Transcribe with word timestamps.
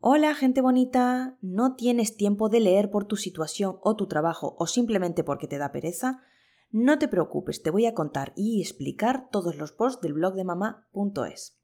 Hola, 0.00 0.36
gente 0.36 0.60
bonita. 0.60 1.36
¿No 1.42 1.74
tienes 1.74 2.16
tiempo 2.16 2.48
de 2.48 2.60
leer 2.60 2.88
por 2.88 3.06
tu 3.06 3.16
situación 3.16 3.78
o 3.82 3.96
tu 3.96 4.06
trabajo 4.06 4.54
o 4.56 4.68
simplemente 4.68 5.24
porque 5.24 5.48
te 5.48 5.58
da 5.58 5.72
pereza? 5.72 6.22
No 6.70 7.00
te 7.00 7.08
preocupes, 7.08 7.64
te 7.64 7.70
voy 7.72 7.84
a 7.84 7.94
contar 7.94 8.32
y 8.36 8.62
explicar 8.62 9.28
todos 9.32 9.56
los 9.56 9.72
posts 9.72 10.00
del 10.00 10.12
blog 10.12 10.34
de 10.34 10.44
mamá.es. 10.44 11.58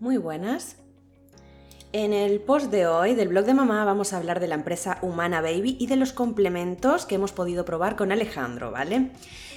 Muy 0.00 0.16
buenas. 0.16 0.78
En 1.92 2.14
el 2.14 2.40
post 2.40 2.70
de 2.70 2.86
hoy 2.86 3.14
del 3.14 3.28
blog 3.28 3.44
de 3.44 3.52
mamá 3.52 3.84
vamos 3.84 4.14
a 4.14 4.16
hablar 4.16 4.40
de 4.40 4.48
la 4.48 4.54
empresa 4.54 4.98
Humana 5.02 5.42
Baby 5.42 5.76
y 5.78 5.88
de 5.88 5.96
los 5.96 6.14
complementos 6.14 7.04
que 7.04 7.16
hemos 7.16 7.32
podido 7.32 7.66
probar 7.66 7.96
con 7.96 8.12
Alejandro, 8.12 8.70
¿vale? 8.70 9.10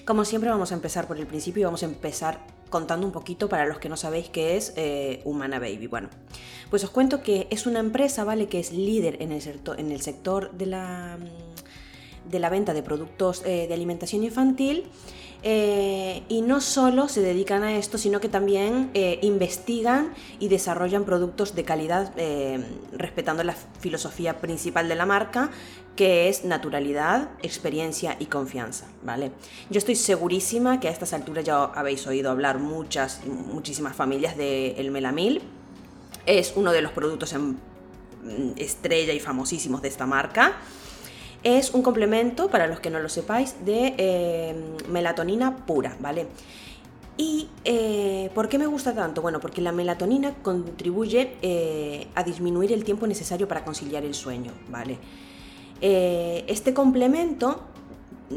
Como 0.06 0.26
siempre 0.26 0.50
vamos 0.50 0.74
a 0.74 0.76
empezar 0.76 1.08
por 1.08 1.18
el 1.18 1.28
principio 1.28 1.62
y 1.62 1.66
vamos 1.66 1.84
a 1.84 1.86
empezar 1.86 2.59
contando 2.70 3.06
un 3.06 3.12
poquito 3.12 3.50
para 3.50 3.66
los 3.66 3.80
que 3.80 3.90
no 3.90 3.98
sabéis 3.98 4.30
qué 4.30 4.58
es 4.58 4.74
eh, 4.76 5.22
Humana 5.26 5.60
Baby. 5.60 5.88
Bueno, 5.88 6.10
pues 6.70 6.84
os 6.84 6.90
cuento 6.90 7.22
que 7.24 7.48
es 7.50 7.66
una 7.66 7.80
empresa, 7.80 8.24
¿vale? 8.24 8.48
Que 8.48 8.60
es 8.60 8.72
líder 8.72 9.22
en 9.22 9.32
el, 9.32 9.44
en 9.78 9.92
el 9.92 10.02
sector 10.02 10.52
de 10.52 10.66
la, 10.66 11.18
de 12.30 12.40
la 12.40 12.50
venta 12.50 12.74
de 12.74 12.84
productos 12.84 13.44
eh, 13.46 13.68
de 13.68 13.74
alimentación 13.74 14.24
infantil. 14.24 14.86
Eh, 15.42 16.24
y 16.28 16.42
no 16.42 16.60
solo 16.60 17.08
se 17.08 17.22
dedican 17.22 17.64
a 17.64 17.78
esto, 17.78 17.98
sino 17.98 18.20
que 18.20 18.28
también 18.28 18.92
investigan 19.22 20.14
y 20.38 20.50
desarrollan 20.50 21.06
productos 21.06 21.56
de 21.56 21.64
calidad 21.64 22.14
respetando 22.92 23.46
la 23.46 23.56
filosofía 23.80 24.42
principal 24.42 24.90
de 24.90 24.96
la 24.96 25.06
marca, 25.06 25.50
que 26.00 26.30
es 26.30 26.46
naturalidad, 26.46 27.30
experiencia 27.44 28.16
y 28.22 28.28
confianza, 28.28 28.86
¿vale? 29.04 29.34
Yo 29.70 29.80
estoy 29.80 29.98
segurísima 29.98 30.80
que 30.80 30.88
a 30.88 30.92
estas 30.92 31.12
alturas 31.12 31.44
ya 31.44 31.66
habéis 31.66 32.08
oído 32.08 32.32
hablar 32.32 32.58
muchas, 32.58 33.20
muchísimas 33.26 33.98
familias 33.98 34.38
del 34.38 34.76
el 34.78 34.92
melamil. 34.92 35.42
Es 36.26 36.54
uno 36.56 36.72
de 36.72 36.82
los 36.82 36.94
productos 36.94 37.34
en 37.34 37.50
mm, 37.50 38.54
estrella 38.56 39.12
y 39.12 39.20
famosísimos 39.20 39.82
de 39.82 39.90
esta 39.90 40.06
marca. 40.06 40.56
Es 41.44 41.74
un 41.74 41.82
complemento, 41.82 42.50
para 42.50 42.68
los 42.68 42.80
que 42.80 42.90
no 42.90 43.00
lo 43.00 43.08
sepáis, 43.08 43.64
de 43.64 43.96
eh, 43.98 44.56
melatonina 44.90 45.66
pura, 45.66 45.96
¿vale? 46.00 46.28
¿Y 47.18 47.48
eh, 47.64 48.30
por 48.34 48.50
qué 48.50 48.58
me 48.58 48.66
gusta 48.66 48.94
tanto? 48.94 49.22
Bueno, 49.22 49.40
porque 49.40 49.62
la 49.62 49.72
melatonina 49.72 50.36
contribuye 50.42 51.38
eh, 51.42 52.08
a 52.16 52.24
disminuir 52.24 52.74
el 52.74 52.84
tiempo 52.84 53.08
necesario 53.08 53.48
para 53.48 53.64
conciliar 53.64 54.04
el 54.04 54.14
sueño, 54.14 54.52
¿vale? 54.70 54.98
Este 55.82 56.74
complemento 56.74 57.62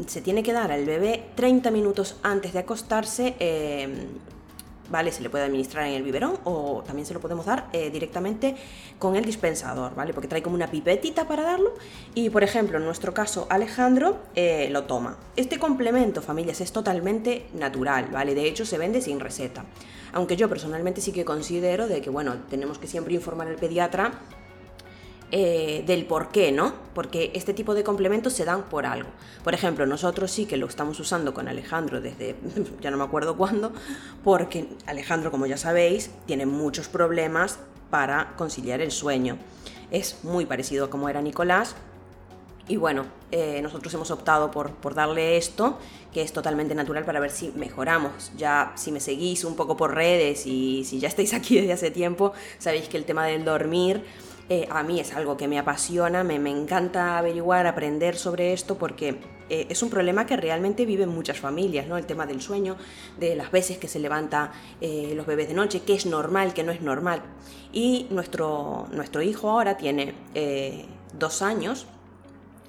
se 0.07 0.21
tiene 0.21 0.43
que 0.43 0.53
dar 0.53 0.71
al 0.71 0.85
bebé 0.85 1.25
30 1.35 1.71
minutos 1.71 2.15
antes 2.23 2.53
de 2.53 2.59
acostarse. 2.59 3.35
Eh, 4.83 4.89
¿Vale? 4.89 5.11
Se 5.11 5.21
le 5.21 5.29
puede 5.29 5.45
administrar 5.45 5.87
en 5.87 5.93
el 5.93 6.03
biberón 6.03 6.39
o 6.43 6.83
también 6.85 7.05
se 7.05 7.13
lo 7.13 7.19
podemos 7.19 7.45
dar 7.45 7.67
eh, 7.73 7.89
directamente 7.89 8.55
con 8.99 9.15
el 9.15 9.25
dispensador, 9.25 9.95
¿vale? 9.95 10.13
Porque 10.13 10.27
trae 10.27 10.43
como 10.43 10.55
una 10.55 10.69
pipetita 10.69 11.27
para 11.27 11.43
darlo 11.43 11.73
y, 12.13 12.29
por 12.29 12.43
ejemplo, 12.43 12.77
en 12.77 12.85
nuestro 12.85 13.13
caso, 13.13 13.47
Alejandro 13.49 14.19
lo 14.69 14.83
toma. 14.83 15.17
Este 15.35 15.57
complemento, 15.57 16.21
familias, 16.21 16.61
es 16.61 16.71
totalmente 16.71 17.47
natural, 17.53 18.09
¿vale? 18.11 18.35
De 18.35 18.45
hecho, 18.45 18.65
se 18.65 18.77
vende 18.77 19.01
sin 19.01 19.19
receta. 19.19 19.63
Aunque 20.11 20.35
yo 20.35 20.47
personalmente 20.47 21.01
sí 21.01 21.11
que 21.11 21.25
considero 21.25 21.87
de 21.87 22.01
que, 22.01 22.09
bueno, 22.09 22.35
tenemos 22.49 22.77
que 22.77 22.87
siempre 22.87 23.13
informar 23.13 23.47
al 23.47 23.55
pediatra 23.55 24.19
eh, 25.35 25.83
del 25.87 26.05
por 26.05 26.29
qué, 26.29 26.51
¿no? 26.51 26.75
Porque 26.93 27.31
este 27.33 27.55
tipo 27.55 27.73
de 27.73 27.83
complementos 27.83 28.33
se 28.33 28.45
dan 28.45 28.65
por 28.65 28.85
algo. 28.85 29.09
Por 29.43 29.55
ejemplo, 29.55 29.87
nosotros 29.87 30.29
sí 30.29 30.45
que 30.45 30.57
lo 30.57 30.67
estamos 30.67 30.99
usando 30.99 31.33
con 31.33 31.47
Alejandro 31.47 32.01
desde 32.01 32.35
ya 32.81 32.91
no 32.91 32.97
me 32.97 33.03
acuerdo 33.03 33.35
cuándo, 33.35 33.73
porque 34.23 34.67
Alejandro, 34.85 35.31
como 35.31 35.47
ya 35.47 35.57
sabéis, 35.57 36.11
tiene 36.27 36.45
muchos 36.45 36.87
problemas 36.87 37.57
para 37.89 38.35
conciliar 38.35 38.79
el 38.79 38.91
sueño. 38.91 39.39
Es 39.89 40.23
muy 40.23 40.45
parecido 40.45 40.85
a 40.85 40.89
como 40.91 41.09
era 41.09 41.19
Nicolás, 41.19 41.75
y 42.67 42.77
bueno, 42.77 43.05
eh, 43.31 43.59
nosotros 43.63 43.91
hemos 43.95 44.11
optado 44.11 44.51
por, 44.51 44.71
por, 44.75 44.93
darle 44.93 45.35
esto, 45.35 45.79
que 46.13 46.21
es 46.21 46.31
totalmente 46.31 46.75
natural, 46.75 47.05
para 47.05 47.19
ver 47.19 47.31
si 47.31 47.51
mejoramos. 47.55 48.31
Ya 48.37 48.71
si 48.75 48.91
me 48.91 48.99
seguís 48.99 49.43
un 49.43 49.55
poco 49.55 49.75
por 49.75 49.95
redes 49.95 50.45
y 50.45 50.83
si 50.85 50.99
ya 50.99 51.07
estáis 51.07 51.33
aquí 51.33 51.55
desde 51.55 51.73
hace 51.73 51.91
tiempo, 51.91 52.33
sabéis 52.59 52.87
que 52.87 52.97
el 52.97 53.03
tema 53.03 53.25
del 53.25 53.43
dormir 53.43 54.05
eh, 54.49 54.67
a 54.69 54.83
mí 54.83 54.99
es 54.99 55.13
algo 55.13 55.37
que 55.37 55.47
me 55.47 55.57
apasiona, 55.57 56.23
me, 56.23 56.35
encanta 56.35 57.17
averiguar, 57.17 57.65
aprender 57.65 58.17
sobre 58.17 58.51
esto 58.51 58.77
porque 58.77 59.21
eh, 59.49 59.67
es 59.69 59.81
un 59.81 59.89
problema 59.89 60.25
que 60.25 60.35
realmente 60.35 60.85
viven 60.85 61.09
muchas 61.09 61.39
familias, 61.39 61.87
¿no? 61.87 61.97
El 61.97 62.05
tema 62.05 62.25
del 62.25 62.41
sueño, 62.41 62.75
de 63.19 63.35
las 63.35 63.51
veces 63.51 63.77
que 63.77 63.87
se 63.87 63.99
levanta 63.99 64.51
eh, 64.81 65.13
los 65.15 65.25
bebés 65.25 65.47
de 65.47 65.53
noche, 65.53 65.81
qué 65.85 65.93
es 65.93 66.05
normal, 66.05 66.53
qué 66.53 66.63
no 66.63 66.71
es 66.73 66.81
normal. 66.81 67.21
Y 67.71 68.07
nuestro, 68.09 68.87
nuestro 68.91 69.21
hijo 69.21 69.49
ahora 69.49 69.77
tiene 69.77 70.13
dos 71.17 71.41
años 71.41 71.87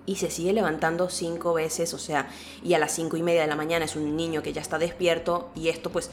y 0.07 0.17
se 0.17 0.31
sigue 0.31 0.53
levantando 0.53 1.09
cinco 1.09 1.55
veces, 1.55 1.93
o 1.95 1.99
sea, 1.99 2.29
y 2.63 2.75
a 2.75 2.79
las 2.79 2.95
cinco 2.95 3.17
y 3.17 3.23
media 3.23 3.43
de 3.43 3.49
la 3.49 3.57
mañana 3.57 3.85
es 3.85 3.97
un 3.97 4.17
niño 4.17 4.43
que 4.43 4.53
ya 4.53 4.61
está 4.61 4.79
despierto 4.79 5.51
y 5.55 5.69
esto 5.69 5.91
pues 5.91 6.11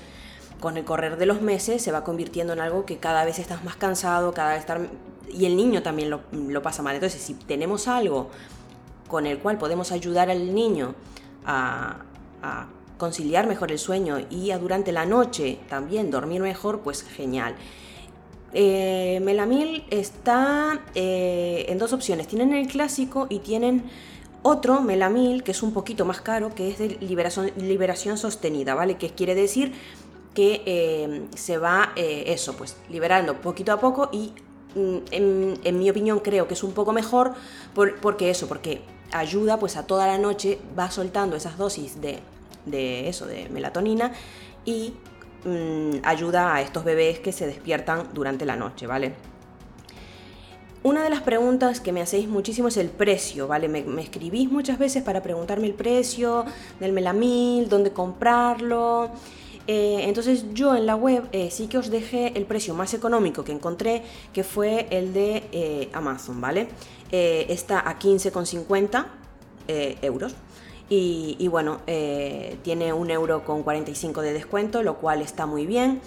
con 0.62 0.78
el 0.78 0.86
correr 0.86 1.18
de 1.18 1.26
los 1.26 1.42
meses 1.42 1.82
se 1.82 1.92
va 1.92 2.06
convirtiendo 2.06 2.54
en 2.54 2.62
algo 2.62 2.86
que 2.86 2.98
cada 2.98 3.26
vez 3.26 3.40
estás 3.40 3.66
más 3.66 3.76
cansado, 3.76 4.34
cada 4.34 4.52
vez 4.52 4.62
estar 4.62 4.80
y 5.34 5.46
el 5.46 5.58
niño 5.58 5.82
también 5.82 6.10
lo, 6.10 6.62
pasa 6.62 6.82
mal. 6.82 6.96
Entonces, 6.96 7.22
si 7.22 7.34
tenemos 7.34 7.88
algo 7.88 8.30
con 9.08 9.26
el 9.26 9.40
cual 9.40 9.58
podemos 9.58 9.92
ayudar 9.92 10.30
al 10.30 10.54
niño 10.54 10.96
a, 11.46 11.98
conciliar 12.98 13.48
mejor 13.48 13.72
el 13.72 13.80
sueño 13.80 14.20
y 14.30 14.52
a 14.52 14.60
durante 14.60 14.92
la 14.92 15.08
noche 15.08 15.58
también 15.68 16.12
dormir 16.12 16.42
mejor, 16.42 16.82
pues 16.82 17.02
genial. 17.02 17.56
Eh, 18.54 19.20
Melamil 19.24 19.86
está 19.90 20.80
eh, 20.94 21.66
en 21.68 21.80
dos 21.80 21.94
opciones. 21.94 22.28
Tienen 22.28 22.54
el 22.54 22.68
clásico 22.68 23.26
y 23.28 23.40
tienen 23.40 23.86
otro, 24.44 24.82
Melamil, 24.82 25.42
que 25.42 25.52
es 25.52 25.64
un 25.64 25.72
poquito 25.72 26.06
más 26.06 26.22
caro, 26.22 26.54
que 26.54 26.70
es 26.70 26.78
de 26.78 26.98
liberación, 27.00 27.52
liberación 27.58 28.20
sostenida, 28.20 28.76
¿vale? 28.76 28.98
Que 28.98 29.10
quiere 29.10 29.34
decir 29.34 29.74
que 30.34 30.64
eh, 30.66 31.26
se 31.36 31.58
va 31.58 31.94
eso, 31.96 32.56
pues 32.56 32.78
liberando 32.90 33.42
poquito 33.42 33.72
a 33.74 33.80
poco 33.80 34.10
y 34.12 34.34
Mm, 34.74 34.98
en, 35.12 35.80
mi 35.80 35.90
opinión 35.90 36.20
creo 36.20 36.48
que 36.48 36.54
es 36.54 36.64
un 36.64 36.72
poco 36.72 36.94
mejor 36.94 37.34
porque 37.74 38.30
eso, 38.30 38.48
porque 38.48 38.82
ayuda 39.12 39.60
pues 39.60 39.76
a 39.76 39.86
toda 39.86 40.08
la 40.08 40.18
noche, 40.18 40.60
va 40.78 40.90
soltando 40.90 41.36
esas 41.36 41.58
dosis 41.58 41.98
de, 42.00 43.10
eso, 43.10 43.26
de 43.26 43.50
melatonina 43.50 44.14
y 44.64 44.94
mm, 45.44 46.04
ayuda 46.04 46.56
a 46.56 46.62
estos 46.62 46.86
bebés 46.86 47.20
que 47.20 47.34
se 47.34 47.48
despiertan 47.48 48.10
durante 48.14 48.46
la 48.46 48.56
noche, 48.56 48.88
¿vale? 48.88 49.14
Una 50.84 51.04
de 51.04 51.12
las 51.12 51.22
preguntas 51.22 51.80
que 51.80 51.92
me 51.92 52.02
hacéis 52.02 52.28
muchísimo 52.28 52.70
es 52.70 52.78
el 52.78 52.90
precio, 52.90 53.48
¿vale? 53.48 53.68
Me, 53.68 53.84
me, 53.84 54.02
escribís 54.02 54.50
muchas 54.50 54.80
veces 54.80 55.04
para 55.04 55.22
preguntarme 55.22 55.68
el 55.68 55.76
precio 55.76 56.46
del 56.80 56.94
melamil, 56.94 57.70
dónde 57.70 57.92
comprarlo. 57.92 59.12
Eh, 59.68 60.02
entonces 60.04 60.46
yo 60.54 60.76
en 60.76 60.86
la 60.86 60.96
web 60.96 61.28
eh, 61.32 61.50
sí 61.52 61.68
que 61.68 61.78
os 61.78 61.90
dejé 61.90 62.38
el 62.38 62.46
precio 62.46 62.74
más 62.74 62.94
económico 62.94 63.44
que 63.44 63.52
encontré, 63.52 64.04
que 64.34 64.44
fue 64.44 64.88
el 64.90 65.14
de 65.14 65.44
eh, 65.52 65.90
Amazon, 65.94 66.42
¿vale? 66.42 66.68
está 67.12 67.90
a 67.90 68.00
15,50 68.00 69.06
euros. 70.02 70.34
Y, 70.90 71.48
bueno, 71.50 71.80
tiene 72.64 72.94
un 72.94 73.12
euro 73.12 73.44
con 73.44 73.64
45 73.64 74.22
de 74.22 74.32
descuento, 74.32 74.82
lo 74.82 74.96
cual 74.96 75.22
está 75.22 75.46
muy 75.46 75.66
bien. 75.66 76.00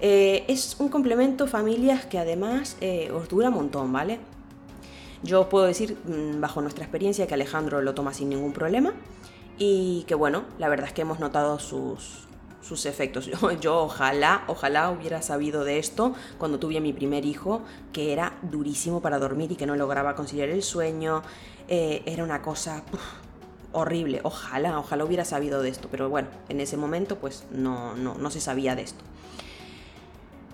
es 0.00 0.76
un 0.78 0.88
complemento 0.88 1.46
familias 1.46 2.06
que 2.06 2.18
además 2.18 2.78
os 3.14 3.28
dura 3.28 3.50
un 3.50 3.54
montón, 3.54 3.92
¿vale? 3.92 4.18
Yo 5.22 5.48
puedo 5.50 5.66
decir, 5.66 5.98
mm, 6.06 6.40
bajo 6.40 6.62
nuestra 6.62 6.84
experiencia, 6.84 7.26
que 7.26 7.34
Alejandro 7.34 7.82
lo 7.82 7.94
toma 7.94 8.14
sin 8.14 8.30
ningún 8.30 8.52
problema 8.52 8.94
y 9.58 10.04
que 10.06 10.14
bueno, 10.14 10.44
la 10.58 10.68
verdad 10.68 10.86
es 10.86 10.92
que 10.92 11.02
hemos 11.02 11.20
notado 11.20 11.58
sus, 11.58 12.26
sus 12.62 12.86
efectos. 12.86 13.30
Yo, 13.60 13.82
ojalá, 13.82 14.44
ojalá 14.46 14.90
hubiera 14.90 15.22
sabido 15.22 15.64
de 15.64 15.78
esto 15.78 16.14
cuando 16.38 16.58
tuve 16.58 16.78
a 16.78 16.80
mi 16.80 16.92
primer 16.92 17.24
hijo, 17.24 17.62
que 17.92 18.12
era 18.12 18.34
durísimo 18.42 19.00
para 19.00 19.18
dormir 19.18 19.52
y 19.52 19.56
que 19.56 19.66
no 19.66 19.76
lograba 19.76 20.14
conciliar 20.14 20.48
el 20.48 20.62
sueño. 20.62 21.22
Eh, 21.68 22.02
era 22.06 22.24
una 22.24 22.42
cosa 22.42 22.82
horrible. 23.72 24.20
Ojalá, 24.22 24.78
ojalá 24.78 25.04
hubiera 25.04 25.24
sabido 25.24 25.62
de 25.62 25.68
esto. 25.68 25.88
Pero 25.90 26.08
bueno, 26.08 26.28
en 26.48 26.60
ese 26.60 26.76
momento 26.76 27.16
pues 27.16 27.44
no, 27.50 27.94
no, 27.94 28.30
se 28.30 28.40
sabía 28.40 28.74
de 28.74 28.82
esto. 28.82 29.04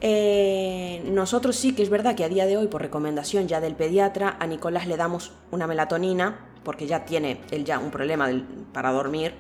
Eh, 0.01 1.03
nosotros 1.07 1.55
sí 1.55 1.75
que 1.75 1.83
es 1.83 1.91
verdad 1.91 2.17
que 2.17 2.25
a 2.25 2.29
día 2.29 2.45
de 2.47 2.57
hoy, 2.57 2.67
por 2.67 2.83
recomendación 2.83 3.47
ya 3.47 3.61
del 3.61 3.77
pediatra, 3.77 4.37
a 4.41 4.47
Nicolás 4.49 4.89
le 4.89 4.97
damos 4.97 5.31
una 5.53 5.69
melatonina, 5.69 6.41
porque 6.65 6.87
ya 6.87 7.05
tiene 7.05 7.41
él 7.53 7.65
ya 7.65 7.79
un 7.79 7.93
problema 7.93 8.29
para 8.73 8.91
dormir, 8.91 9.35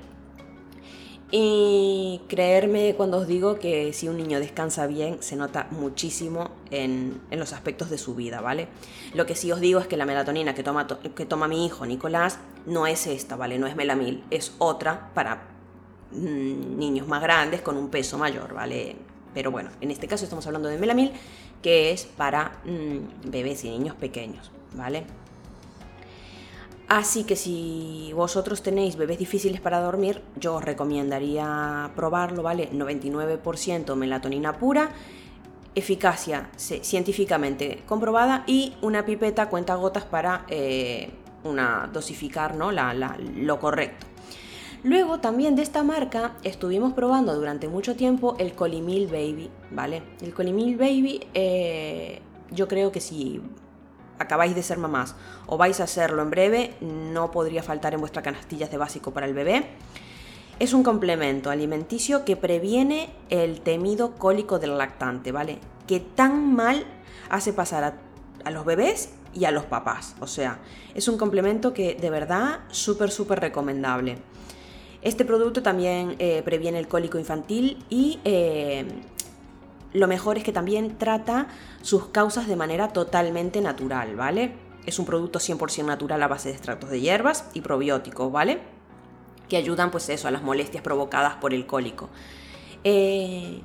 y 1.34 2.20
creerme 2.29 2.94
cuando 2.94 3.17
os 3.17 3.26
digo 3.26 3.58
que 3.58 3.94
si 3.94 4.06
un 4.06 4.19
niño 4.19 4.38
descansa 4.38 4.87
bien, 4.87 5.23
se 5.23 5.34
nota 5.34 5.67
muchísimo 5.70 6.50
en, 6.70 7.23
los 7.31 7.55
aspectos 7.55 7.88
de 7.88 7.96
su 7.96 8.14
vida, 8.14 8.43
¿vale? 8.43 8.69
Lo 9.14 9.25
que 9.25 9.34
sí 9.34 9.50
os 9.50 9.58
digo 9.58 9.81
es 9.81 9.87
que 9.87 9.96
la 9.96 10.05
melatonina 10.05 10.55
que 10.55 10.62
toma, 10.62 10.87
que 10.87 11.25
toma 11.25 11.49
mi 11.49 11.64
hijo 11.64 11.87
Nicolás 11.87 12.38
no 12.67 12.87
es 12.87 13.06
esta, 13.06 13.34
¿vale? 13.37 13.58
No 13.58 13.67
es 13.67 13.75
melamil, 13.76 14.23
es 14.31 14.52
otra 14.58 15.11
para 15.14 15.44
mm, 16.11 16.79
niños 16.79 17.08
más 17.08 17.23
grandes 17.23 17.62
con 17.62 17.78
un 17.78 17.88
peso 17.88 18.19
mayor, 18.19 18.52
¿vale? 18.52 18.96
Pero 19.32 19.50
bueno, 19.50 19.70
en 19.81 19.90
este 19.90 20.06
caso 20.06 20.25
estamos 20.25 20.46
hablando 20.46 20.69
de 20.69 20.76
melamil, 20.76 21.12
que 21.62 21.93
es 21.93 22.05
para 22.05 22.61
mm, 22.67 23.31
bebés 23.31 23.64
y 23.64 23.70
niños 23.70 23.96
pequeños, 23.96 24.50
¿vale? 24.75 25.05
Así 26.92 27.24
que 27.24 27.36
si 27.36 28.12
vosotros 28.14 28.62
tenéis 28.62 28.96
bebés 28.96 29.18
difíciles 29.18 29.62
para 29.62 29.80
dormir, 29.80 30.20
yo 30.36 30.56
os 30.56 30.62
recomendaría 30.62 31.90
probarlo, 31.96 32.42
¿vale? 32.42 32.68
99% 32.70 33.96
melatonina 33.96 34.58
pura, 34.58 34.90
eficacia 35.74 36.50
científicamente 36.54 37.82
comprobada 37.86 38.44
y 38.46 38.74
una 38.82 39.06
pipeta 39.06 39.48
cuenta 39.48 39.74
gotas 39.76 40.04
para 40.04 40.44
eh, 40.50 41.08
una, 41.44 41.88
dosificar 41.90 42.56
¿no? 42.56 42.70
lo 42.72 43.58
correcto. 43.58 44.06
Luego 44.82 45.18
también 45.18 45.56
de 45.56 45.62
esta 45.62 45.82
marca 45.82 46.34
estuvimos 46.42 46.92
probando 46.92 47.34
durante 47.34 47.68
mucho 47.68 47.96
tiempo 47.96 48.36
el 48.38 48.52
Colimil 48.52 49.06
Baby, 49.06 49.48
¿vale? 49.70 50.02
El 50.20 50.34
Colimil 50.34 50.76
Baby, 50.76 51.26
eh, 51.32 52.20
yo 52.50 52.68
creo 52.68 52.92
que 52.92 53.00
si 53.00 53.40
acabáis 54.19 54.55
de 54.55 54.62
ser 54.62 54.79
mamás 54.79 55.14
o 55.47 55.56
vais 55.56 55.81
a 55.81 55.85
hacerlo 55.85 56.23
en 56.23 56.31
breve, 56.31 56.75
no 56.81 57.31
podría 57.31 57.62
faltar 57.62 57.94
en 57.94 58.00
vuestra 58.00 58.23
canastilla 58.23 58.69
de 58.69 58.76
básico 58.76 59.12
para 59.12 59.26
el 59.26 59.35
bebé. 59.35 59.67
Es 60.59 60.73
un 60.75 60.82
complemento 60.82 61.50
alimenticio 61.50 62.25
que 62.25 62.37
previene 62.37 63.11
el 63.31 63.61
temido 63.61 64.12
cólico 64.12 64.59
del 64.59 64.79
lactante, 64.79 65.32
¿vale? 65.32 65.59
Que 65.87 66.00
tan 66.00 66.55
mal 66.55 66.85
hace 67.31 67.53
pasar 67.53 67.85
a, 67.85 67.94
a 68.44 68.50
los 68.50 68.64
bebés 68.64 69.11
y 69.35 69.44
a 69.44 69.50
los 69.50 69.64
papás. 69.64 70.14
O 70.20 70.26
sea, 70.26 70.59
es 70.94 71.09
un 71.09 71.19
complemento 71.19 71.73
que 71.73 71.94
de 71.94 72.11
verdad 72.11 72.61
súper, 72.69 73.11
súper 73.11 73.41
recomendable. 73.41 74.19
Este 75.03 75.25
producto 75.25 75.64
también 75.64 76.14
eh, 76.20 76.43
previene 76.44 76.79
el 76.79 76.87
cólico 76.87 77.19
infantil 77.19 77.85
y 77.91 78.20
eh, 78.25 78.87
lo 79.92 80.08
mejor 80.08 80.38
es 80.38 80.44
que 80.44 80.52
también 80.52 80.96
trata 80.98 81.48
sus 81.82 82.06
causas 82.06 82.46
de 82.46 82.56
manera 82.56 82.88
totalmente 82.88 83.60
natural, 83.60 84.16
¿vale? 84.16 84.52
Es 84.86 84.98
un 84.98 85.06
producto 85.06 85.38
100% 85.38 85.84
natural 85.84 86.22
a 86.22 86.28
base 86.28 86.48
de 86.48 86.54
extractos 86.54 86.90
de 86.90 87.00
hierbas 87.00 87.48
y 87.54 87.60
probióticos, 87.60 88.32
¿vale? 88.32 88.60
Que 89.48 89.56
ayudan 89.56 89.90
pues 89.90 90.08
eso, 90.08 90.28
a 90.28 90.30
las 90.30 90.42
molestias 90.42 90.82
provocadas 90.82 91.36
por 91.36 91.54
el 91.54 91.66
cólico. 91.66 92.08
Eh, 92.84 93.60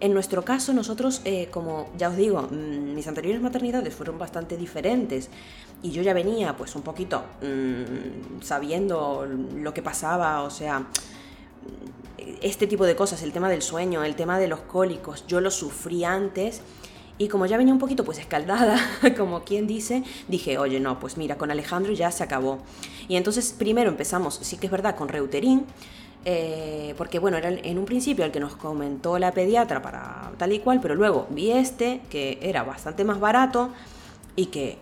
en 0.00 0.12
nuestro 0.12 0.44
caso, 0.44 0.72
nosotros, 0.72 1.22
como 1.52 1.88
ya 1.96 2.08
os 2.08 2.16
digo, 2.16 2.42
mm, 2.42 2.94
mis 2.94 3.06
anteriores 3.06 3.40
maternidades 3.40 3.94
fueron 3.94 4.18
bastante 4.18 4.56
diferentes 4.56 5.30
y 5.80 5.92
yo 5.92 6.02
ya 6.02 6.12
venía 6.12 6.56
pues 6.56 6.74
un 6.74 6.82
poquito 6.82 7.22
mm, 7.40 8.42
sabiendo 8.42 9.26
lo 9.26 9.72
que 9.72 9.80
pasaba, 9.80 10.42
o 10.42 10.50
sea, 10.50 10.86
este 12.40 12.66
tipo 12.66 12.84
de 12.84 12.96
cosas, 12.96 13.22
el 13.22 13.32
tema 13.32 13.48
del 13.48 13.62
sueño, 13.62 14.04
el 14.04 14.14
tema 14.14 14.38
de 14.38 14.48
los 14.48 14.60
cólicos, 14.60 15.24
yo 15.26 15.40
lo 15.40 15.50
sufrí 15.50 16.04
antes 16.04 16.62
y 17.18 17.28
como 17.28 17.46
ya 17.46 17.56
venía 17.56 17.72
un 17.72 17.78
poquito 17.78 18.04
pues 18.04 18.18
escaldada, 18.18 18.78
como 19.16 19.44
quien 19.44 19.66
dice, 19.66 20.02
dije, 20.28 20.58
oye, 20.58 20.80
no, 20.80 20.98
pues 20.98 21.16
mira, 21.16 21.36
con 21.36 21.50
Alejandro 21.50 21.92
ya 21.92 22.10
se 22.10 22.24
acabó. 22.24 22.58
Y 23.08 23.16
entonces 23.16 23.54
primero 23.56 23.90
empezamos, 23.90 24.38
sí 24.42 24.56
que 24.56 24.66
es 24.66 24.72
verdad, 24.72 24.96
con 24.96 25.08
Reuterin, 25.08 25.66
eh, 26.24 26.94
porque 26.96 27.18
bueno, 27.18 27.36
era 27.36 27.50
en 27.50 27.78
un 27.78 27.84
principio 27.84 28.24
el 28.24 28.30
que 28.30 28.40
nos 28.40 28.56
comentó 28.56 29.18
la 29.18 29.32
pediatra 29.32 29.82
para 29.82 30.32
tal 30.38 30.52
y 30.52 30.60
cual, 30.60 30.80
pero 30.80 30.94
luego 30.94 31.26
vi 31.30 31.50
este, 31.50 32.00
que 32.10 32.38
era 32.42 32.62
bastante 32.62 33.04
más 33.04 33.18
barato 33.20 33.70
y 34.36 34.46
que 34.46 34.78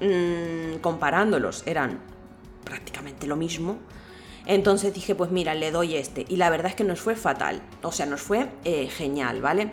Mm, 0.00 0.78
comparándolos 0.80 1.62
eran 1.66 1.98
prácticamente 2.64 3.26
lo 3.26 3.36
mismo. 3.36 3.78
Entonces 4.46 4.94
dije, 4.94 5.14
pues 5.14 5.30
mira, 5.30 5.54
le 5.54 5.70
doy 5.70 5.96
este. 5.96 6.24
Y 6.28 6.36
la 6.36 6.50
verdad 6.50 6.68
es 6.68 6.74
que 6.74 6.84
nos 6.84 7.00
fue 7.00 7.14
fatal. 7.16 7.62
O 7.82 7.92
sea, 7.92 8.06
nos 8.06 8.20
fue 8.20 8.48
eh, 8.64 8.88
genial, 8.88 9.40
¿vale? 9.40 9.70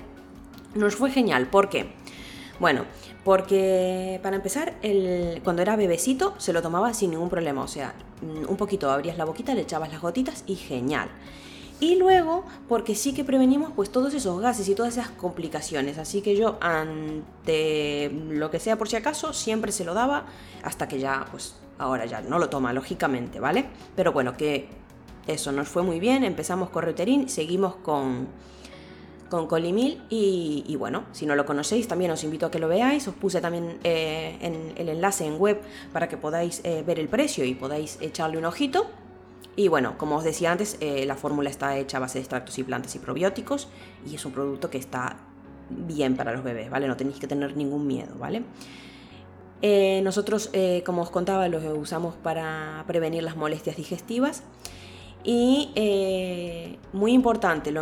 Nos 0.75 0.95
fue 0.95 1.09
genial. 1.09 1.47
¿Por 1.47 1.69
qué? 1.69 1.87
Bueno, 2.59 2.85
porque 3.23 4.19
para 4.23 4.35
empezar, 4.35 4.75
cuando 5.43 5.61
era 5.61 5.75
bebecito 5.75 6.33
se 6.37 6.53
lo 6.53 6.61
tomaba 6.61 6.93
sin 6.93 7.11
ningún 7.11 7.29
problema. 7.29 7.63
O 7.63 7.67
sea, 7.67 7.93
mm, 8.21 8.49
un 8.49 8.57
poquito 8.57 8.89
abrías 8.91 9.17
la 9.17 9.25
boquita, 9.25 9.53
le 9.53 9.61
echabas 9.61 9.91
las 9.91 10.01
gotitas 10.01 10.43
y 10.47 10.55
genial. 10.55 11.09
Y 11.79 11.95
luego, 11.95 12.43
porque 12.67 12.95
sí 12.95 13.13
que 13.13 13.23
prevenimos 13.23 13.71
pues 13.75 13.91
todos 13.91 14.13
esos 14.15 14.41
gases 14.41 14.67
y 14.67 14.73
todas 14.73 14.97
esas 14.97 15.09
complicaciones. 15.11 15.99
Así 15.99 16.21
que 16.21 16.35
yo 16.35 16.57
ante 16.59 18.09
lo 18.29 18.49
que 18.49 18.59
sea 18.59 18.77
por 18.77 18.89
si 18.89 18.95
acaso, 18.95 19.31
siempre 19.31 19.71
se 19.71 19.85
lo 19.85 19.93
daba 19.93 20.25
hasta 20.63 20.87
que 20.87 20.99
ya, 20.99 21.25
pues 21.29 21.55
ahora 21.77 22.05
ya 22.05 22.21
no 22.21 22.39
lo 22.39 22.49
toma, 22.49 22.73
lógicamente, 22.73 23.39
¿vale? 23.39 23.65
Pero 23.95 24.11
bueno, 24.11 24.35
que 24.35 24.69
eso 25.27 25.51
nos 25.51 25.67
fue 25.67 25.83
muy 25.83 25.99
bien. 25.99 26.23
Empezamos 26.23 26.71
con 26.71 26.83
Reuterin, 26.83 27.29
seguimos 27.29 27.75
con, 27.75 28.27
con 29.29 29.45
Colimil 29.45 30.01
y, 30.09 30.75
bueno, 30.79 31.03
si 31.11 31.27
no 31.27 31.35
lo 31.35 31.45
conocéis 31.45 31.87
también 31.87 32.09
os 32.09 32.23
invito 32.23 32.47
a 32.47 32.51
que 32.51 32.57
lo 32.57 32.67
veáis. 32.67 33.07
Os 33.07 33.13
puse 33.13 33.39
también 33.39 33.77
eh, 33.83 34.37
en 34.41 34.73
el 34.77 34.89
enlace 34.89 35.27
en 35.27 35.37
web 35.37 35.61
para 35.93 36.09
que 36.09 36.17
podáis 36.17 36.61
eh, 36.63 36.83
ver 36.87 36.99
el 36.99 37.07
precio 37.07 37.45
y 37.45 37.53
podáis 37.53 37.99
echarle 38.01 38.39
un 38.39 38.45
ojito. 38.45 38.87
Y 39.57 39.69
bueno, 39.69 39.97
como 39.97 40.17
os 40.17 40.23
decía 40.23 40.51
antes, 40.51 40.77
eh, 40.81 41.03
la 41.07 41.15
fórmula 41.15 41.49
está 41.49 41.77
hecha 41.77 41.97
a 41.97 41.99
base 41.99 42.19
de 42.19 42.21
extractos 42.21 42.59
y 42.59 42.63
plantas 42.63 42.93
y 42.93 42.99
probióticos 42.99 43.67
y 44.05 44.13
es 44.13 44.23
un 44.23 44.31
producto 44.31 44.69
que 44.69 44.77
está 44.77 45.17
bien 45.71 46.15
para 46.15 46.31
los 46.31 46.43
bebés, 46.43 46.69
¿vale? 46.69 46.87
No 46.87 46.95
tenéis 46.95 47.17
que 47.17 47.25
tener 47.25 47.57
ningún 47.57 47.87
miedo, 47.87 48.13
¿vale? 48.19 48.43
Eh, 49.63 50.01
nosotros, 50.03 50.51
eh, 50.53 50.83
como 50.85 51.01
os 51.01 51.09
contaba, 51.09 51.47
los 51.47 51.63
usamos 51.75 52.13
para 52.13 52.83
prevenir 52.85 53.23
las 53.23 53.35
molestias 53.35 53.75
digestivas. 53.75 54.43
Y 55.23 55.71
muy 56.93 57.11
importante, 57.11 57.73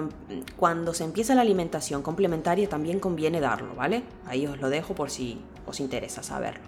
cuando 0.56 0.94
se 0.94 1.04
empieza 1.04 1.36
la 1.36 1.42
alimentación 1.42 2.01
complementaria 2.01 2.68
también 2.69 3.00
conviene 3.00 3.42
darlo, 3.42 3.75
¿vale? 3.75 4.04
Ahí 4.25 4.48
os 4.48 4.60
lo 4.62 4.69
dejo 4.69 4.95
por 4.95 5.12
si 5.12 5.39
os 5.68 5.81
interesa 5.81 6.24
saberlo. 6.24 6.63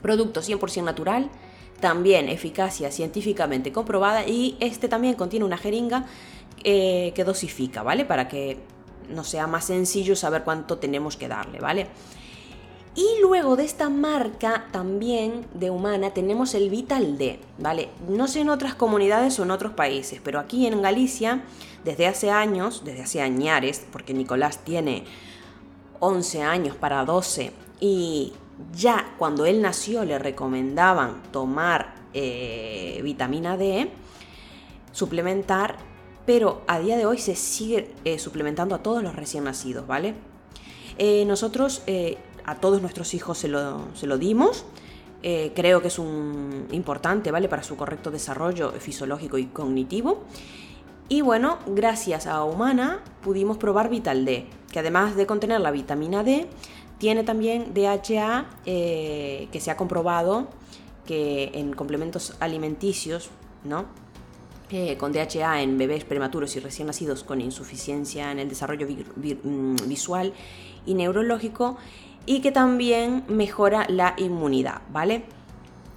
Producto 0.00 0.40
100% 0.40 0.82
natural, 0.82 1.30
también 1.80 2.28
eficacia 2.28 2.90
científicamente 2.90 3.72
comprobada 3.72 4.26
y 4.26 4.56
este 4.60 4.88
también 4.88 5.14
contiene 5.14 5.44
una 5.44 5.58
jeringa 5.58 6.06
eh, 6.64 7.12
que 7.14 7.24
dosifica, 7.24 7.82
¿vale? 7.82 8.04
Para 8.04 8.28
que 8.28 8.58
nos 9.08 9.28
sea 9.28 9.46
más 9.46 9.66
sencillo 9.66 10.16
saber 10.16 10.42
cuánto 10.42 10.78
tenemos 10.78 11.16
que 11.16 11.28
darle, 11.28 11.60
¿vale? 11.60 11.86
Y 12.96 13.20
luego 13.20 13.56
de 13.56 13.64
esta 13.64 13.90
marca 13.90 14.68
también 14.72 15.46
de 15.52 15.70
humana 15.70 16.10
tenemos 16.10 16.54
el 16.54 16.70
Vital 16.70 17.18
D, 17.18 17.40
¿vale? 17.58 17.90
No 18.08 18.26
sé 18.26 18.40
en 18.40 18.48
otras 18.48 18.74
comunidades 18.74 19.38
o 19.38 19.42
en 19.42 19.50
otros 19.50 19.72
países, 19.72 20.20
pero 20.24 20.40
aquí 20.40 20.66
en 20.66 20.80
Galicia, 20.80 21.44
desde 21.84 22.06
hace 22.06 22.30
años, 22.30 22.84
desde 22.86 23.02
hace 23.02 23.20
añares, 23.20 23.86
porque 23.92 24.14
Nicolás 24.14 24.64
tiene 24.64 25.04
11 26.00 26.42
años 26.42 26.74
para 26.74 27.04
12 27.04 27.52
y 27.80 28.32
ya 28.72 29.14
cuando 29.18 29.46
él 29.46 29.60
nació 29.62 30.04
le 30.04 30.18
recomendaban 30.18 31.22
tomar 31.30 31.94
eh, 32.14 33.00
vitamina 33.02 33.56
D, 33.56 33.90
suplementar, 34.92 35.76
pero 36.24 36.62
a 36.66 36.78
día 36.78 36.96
de 36.96 37.06
hoy 37.06 37.18
se 37.18 37.36
sigue 37.36 37.94
eh, 38.04 38.18
suplementando 38.18 38.74
a 38.74 38.78
todos 38.82 39.02
los 39.02 39.14
recién 39.14 39.44
nacidos, 39.44 39.86
¿vale? 39.86 40.14
Eh, 40.98 41.24
nosotros 41.26 41.82
a 42.44 42.54
todos 42.54 42.80
nuestros 42.80 43.12
hijos 43.12 43.38
se 43.38 43.48
lo, 43.48 43.94
se 43.94 44.06
lo 44.06 44.18
dimos. 44.18 44.64
creo 45.20 45.82
que 45.82 45.88
es 45.88 45.98
un 45.98 46.68
importante, 46.70 47.30
¿vale? 47.30 47.48
Para 47.48 47.62
su 47.62 47.76
correcto 47.76 48.10
desarrollo 48.10 48.72
fisiológico 48.72 49.36
y 49.36 49.46
cognitivo. 49.46 50.24
Y 51.08 51.20
bueno, 51.20 51.58
gracias 51.66 52.26
a 52.26 52.42
Humana 52.42 53.00
pudimos 53.22 53.58
probar 53.58 53.88
Vital 53.88 54.24
D, 54.24 54.46
que 54.72 54.80
además 54.80 55.14
de 55.14 55.26
contener 55.26 55.60
la 55.60 55.70
vitamina 55.70 56.24
D, 56.24 56.48
tiene 56.98 57.24
también 57.24 57.74
DHA 57.74 58.46
eh, 58.64 59.48
que 59.52 59.60
se 59.60 59.70
ha 59.70 59.76
comprobado 59.76 60.48
que 61.04 61.52
en 61.54 61.72
complementos 61.72 62.34
alimenticios, 62.40 63.30
¿no? 63.64 63.86
Eh, 64.70 64.96
con 64.96 65.12
DHA 65.12 65.62
en 65.62 65.78
bebés 65.78 66.04
prematuros 66.04 66.56
y 66.56 66.60
recién 66.60 66.88
nacidos 66.88 67.22
con 67.22 67.40
insuficiencia 67.40 68.32
en 68.32 68.40
el 68.40 68.48
desarrollo 68.48 68.88
mm, 68.88 69.76
visual 69.86 70.32
y 70.84 70.94
neurológico 70.94 71.76
y 72.26 72.40
que 72.40 72.50
también 72.50 73.22
mejora 73.28 73.86
la 73.88 74.14
inmunidad, 74.16 74.82
¿vale? 74.90 75.24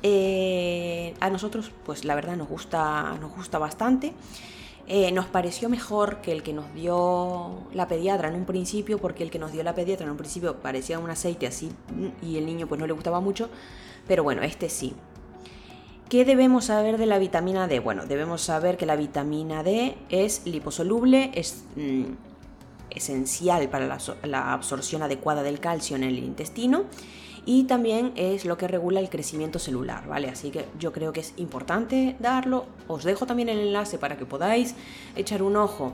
Eh, 0.04 1.16
a 1.20 1.30
nosotros, 1.32 1.72
pues 1.86 2.06
la 2.06 2.14
verdad 2.14 2.38
nos 2.38 2.48
gusta, 2.48 3.18
nos 3.20 3.36
gusta 3.36 3.58
bastante. 3.58 4.14
Eh, 4.92 5.12
nos 5.12 5.28
pareció 5.28 5.70
mejor 5.70 6.20
que 6.20 6.32
el 6.32 6.42
que 6.42 6.52
nos 6.52 6.74
dio 6.74 7.68
la 7.74 7.88
pediatra 7.88 8.28
en 8.28 8.34
un 8.34 8.46
principio, 8.46 8.98
porque 8.98 9.22
el 9.22 9.30
que 9.30 9.38
nos 9.38 9.52
dio 9.52 9.62
la 9.62 9.76
pediatra 9.76 10.06
en 10.06 10.12
un 10.12 10.18
principio 10.18 10.56
parecía 10.56 10.98
un 10.98 11.12
aceite 11.12 11.46
así 11.46 11.72
y 12.24 12.38
el 12.38 12.48
niño 12.48 12.66
pues 12.66 12.80
no 12.82 12.88
le 12.88 12.94
gustaba 12.94 13.20
mucho, 13.20 13.50
pero 14.08 14.24
bueno, 14.24 14.42
este 14.42 14.68
sí. 14.68 14.96
¿Qué 16.10 16.26
debemos 16.26 16.66
saber 16.66 16.98
de 16.98 17.06
la 17.06 17.20
vitamina 17.20 17.68
D? 17.68 17.80
Bueno, 17.80 18.08
debemos 18.08 18.42
saber 18.42 18.78
que 18.78 18.88
la 18.88 18.96
vitamina 18.96 19.62
D 19.62 19.96
es 20.10 20.42
liposoluble, 20.48 21.30
es 21.36 21.66
mm, 21.76 22.06
esencial 22.90 23.70
para 23.70 24.00
la 24.24 24.54
absorción 24.54 25.04
adecuada 25.04 25.44
del 25.44 25.60
calcio 25.60 25.98
en 25.98 26.04
el 26.04 26.18
intestino 26.18 26.86
y 27.52 27.64
también 27.64 28.14
es 28.16 28.46
lo 28.46 28.60
que 28.60 28.68
regula 28.68 29.00
el 29.00 29.10
crecimiento 29.10 29.58
celular, 29.58 30.08
¿vale? 30.08 30.30
Así 30.30 30.52
que 30.52 30.68
yo 30.78 30.94
creo 30.94 31.12
que 31.12 31.22
es 31.22 31.34
importante 31.38 32.16
darlo. 32.20 32.68
Os 32.88 33.04
dejo 33.04 33.26
también 33.26 33.50
el 33.50 33.58
enlace 33.58 33.98
para 33.98 34.18
que 34.18 34.28
podáis 34.28 34.76
echar 35.16 35.42
un 35.42 35.56
ojo 35.56 35.94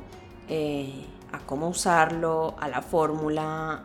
eh, 0.49 1.05
a 1.31 1.39
cómo 1.39 1.69
usarlo, 1.69 2.55
a 2.59 2.67
la 2.67 2.81
fórmula, 2.81 3.83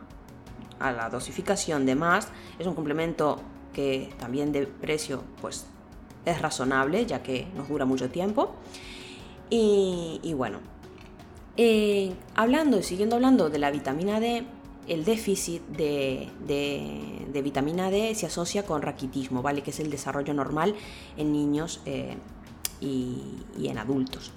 a 0.81 0.91
la 0.91 1.07
dosificación, 1.07 1.85
demás. 1.85 2.27
Es 2.59 2.67
un 2.67 2.75
complemento 2.75 3.39
que 3.71 4.13
también 4.19 4.51
de 4.51 4.67
precio 4.67 5.23
pues 5.39 5.65
es 6.25 6.41
razonable 6.41 7.05
ya 7.05 7.23
que 7.23 7.47
nos 7.55 7.69
dura 7.69 7.85
mucho 7.85 8.09
tiempo. 8.09 8.51
Y, 9.49 10.33
bueno, 10.35 10.59
eh, 11.55 12.11
hablando 12.35 12.77
y 12.77 12.83
siguiendo 12.83 13.15
hablando 13.15 13.49
de 13.49 13.59
la 13.59 13.71
vitamina 13.71 14.19
D, 14.19 14.43
el 14.87 15.05
déficit 15.05 15.61
de, 15.67 16.29
vitamina 17.43 17.89
D 17.89 18.13
se 18.15 18.25
asocia 18.25 18.63
con 18.63 18.81
raquitismo, 18.81 19.41
¿vale? 19.41 19.61
Que 19.61 19.71
es 19.71 19.79
el 19.79 19.89
desarrollo 19.89 20.33
normal 20.33 20.75
en 21.17 21.31
niños 21.31 21.81
eh, 21.85 22.15
y, 22.79 23.21
en 23.63 23.77
adultos. 23.77 24.31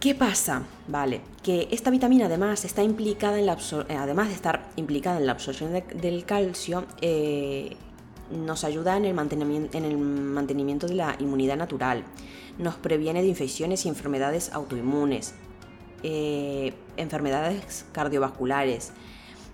¿Qué 0.00 0.14
pasa? 0.14 0.62
Vale, 0.88 1.20
que 1.42 1.68
esta 1.70 1.90
vitamina 1.90 2.24
además 2.24 2.64
está 2.64 2.82
implicada 2.82 3.38
en 3.38 3.44
la 3.44 3.58
eh, 3.88 3.96
además 3.96 4.28
de 4.28 4.34
estar 4.34 4.70
implicada 4.76 5.18
en 5.18 5.26
la 5.26 5.32
absorción 5.32 5.72
del 5.72 6.24
calcio, 6.24 6.86
eh, 7.02 7.76
nos 8.30 8.64
ayuda 8.64 8.96
en 8.96 9.04
el, 9.04 9.14
mantenimiento, 9.14 9.76
en 9.76 9.84
el 9.84 9.98
mantenimiento 9.98 10.86
de 10.86 10.94
la 10.94 11.16
inmunidad 11.18 11.56
natural, 11.56 12.04
nos 12.58 12.76
previene 12.76 13.22
de 13.22 13.28
infecciones 13.28 13.84
y 13.84 13.88
enfermedades 13.88 14.52
autoinmunes, 14.52 15.34
eh, 16.02 16.74
enfermedades 16.96 17.84
cardiovasculares, 17.92 18.92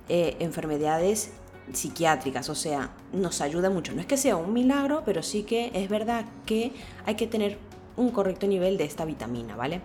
enfermedades 0.08 1.32
psiquiátricas, 1.72 2.48
o 2.48 2.54
sea, 2.54 2.90
nos 3.12 3.40
ayuda 3.40 3.70
mucho. 3.70 3.92
No 3.92 4.00
es 4.00 4.06
que 4.06 4.16
sea 4.16 4.36
un 4.36 4.52
milagro, 4.52 5.02
pero 5.04 5.22
sí 5.22 5.42
que 5.42 5.70
es 5.74 5.88
verdad 5.88 6.24
que 6.44 6.72
hay 7.04 7.16
que 7.16 7.26
tener 7.26 7.58
un 7.96 8.10
correcto 8.10 8.46
nivel 8.46 8.76
de 8.78 8.84
esta 8.84 9.04
vitamina, 9.04 9.56
¿vale? 9.56 9.80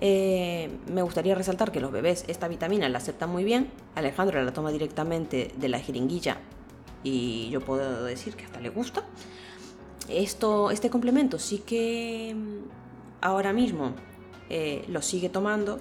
Eh, 0.00 0.68
me 0.92 1.02
gustaría 1.02 1.34
resaltar 1.36 1.70
que 1.70 1.80
los 1.80 1.92
bebés 1.92 2.24
esta 2.26 2.48
vitamina 2.48 2.88
la 2.88 2.98
aceptan 2.98 3.30
muy 3.30 3.44
bien. 3.44 3.70
Alejandro 3.94 4.42
la 4.42 4.52
toma 4.52 4.72
directamente 4.72 5.52
de 5.56 5.68
la 5.68 5.78
jeringuilla 5.78 6.38
y 7.04 7.50
yo 7.50 7.60
puedo 7.60 8.04
decir 8.04 8.34
que 8.34 8.44
hasta 8.44 8.60
le 8.60 8.70
gusta. 8.70 9.04
Esto, 10.08 10.72
este 10.72 10.90
complemento 10.90 11.38
sí 11.38 11.58
que 11.58 12.34
mm, 12.34 12.68
ahora 13.20 13.52
mismo 13.52 13.94
eh, 14.50 14.84
lo 14.88 15.02
sigue 15.02 15.28
tomando 15.28 15.80